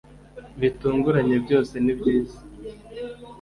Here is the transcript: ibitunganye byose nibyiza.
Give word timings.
ibitunganye 0.57 1.35
byose 1.45 1.73
nibyiza. 1.83 2.39